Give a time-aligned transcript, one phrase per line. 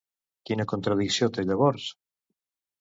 [0.49, 1.89] Quina contradicció té llavors?